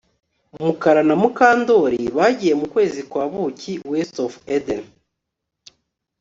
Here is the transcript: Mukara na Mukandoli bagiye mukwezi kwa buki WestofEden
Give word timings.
Mukara 0.63 1.01
na 1.07 1.15
Mukandoli 1.21 2.01
bagiye 2.17 2.53
mukwezi 2.61 3.01
kwa 3.11 3.23
buki 3.31 3.73
WestofEden 3.91 4.83